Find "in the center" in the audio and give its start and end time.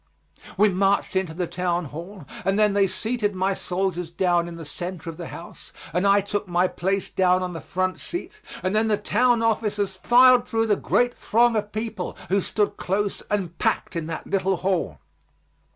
4.47-5.11